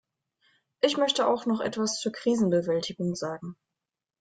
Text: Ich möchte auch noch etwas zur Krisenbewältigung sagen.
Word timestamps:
Ich 0.81 0.97
möchte 0.97 1.27
auch 1.27 1.45
noch 1.45 1.61
etwas 1.61 1.99
zur 1.99 2.11
Krisenbewältigung 2.11 3.13
sagen. 3.13 3.55